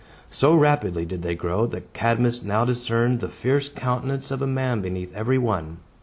[0.31, 4.81] So rapidly did they grow, that Cadmus now discerned the fierce countenance of a man
[4.81, 5.77] beneath every one.